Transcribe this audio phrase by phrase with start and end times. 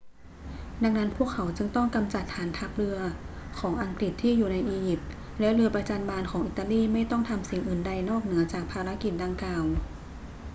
[0.83, 2.97] ดังนั้นพวกเขาจึงต้องกำจัดฐานทัพและเรือ
[3.59, 9.63] ของอังกฤษที่อยู่ในอียิปต์ และเรือประจัญบานของอิตาลีไม่ต้องทำสิ่งอื่นใดนอกเหนือจากภารกิจดังกล่าว